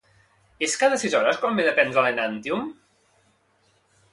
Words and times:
És 0.67 0.77
cada 0.83 0.97
sis 1.01 1.17
hores 1.19 1.41
quan 1.43 1.53
m'he 1.57 1.65
de 1.67 1.73
prendre 1.81 2.05
l'Enantyum? 2.07 2.65